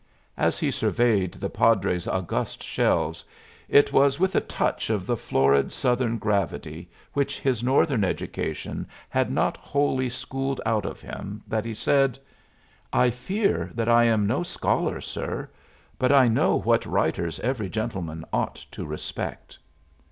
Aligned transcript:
As 0.39 0.57
he 0.57 0.71
surveyed 0.71 1.33
the 1.35 1.47
padre's 1.51 2.07
august 2.07 2.63
shelves, 2.63 3.23
it 3.69 3.93
was 3.93 4.19
with 4.19 4.33
a 4.35 4.41
touch 4.41 4.89
of 4.89 5.05
the 5.05 5.15
florid 5.15 5.71
Southern 5.71 6.17
gravity 6.17 6.89
which 7.13 7.39
his 7.39 7.61
Northern 7.61 8.03
education 8.03 8.87
had 9.09 9.29
not 9.31 9.57
wholly 9.57 10.09
schooled 10.09 10.59
out 10.65 10.87
of 10.87 11.01
him 11.01 11.43
that 11.47 11.65
he 11.65 11.73
said: 11.75 12.17
"I 12.91 13.11
fear 13.11 13.69
that 13.75 13.87
I 13.89 14.05
am 14.05 14.25
no 14.25 14.41
scholar, 14.41 15.01
sir. 15.01 15.47
But 15.99 16.11
I 16.11 16.27
know 16.27 16.55
what 16.57 16.83
writers 16.87 17.39
every 17.41 17.69
gentleman 17.69 18.25
ought 18.33 18.55
to 18.71 18.83
respect." 18.87 19.59